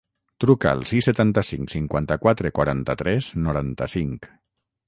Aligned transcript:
Truca 0.43 0.71
al 0.77 0.79
sis, 0.91 1.09
setanta-cinc, 1.09 1.69
cinquanta-quatre, 1.75 2.53
quaranta-tres, 2.61 3.31
noranta-cinc. 3.49 4.31